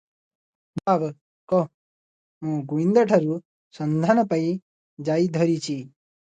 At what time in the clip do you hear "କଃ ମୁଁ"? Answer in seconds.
1.53-2.57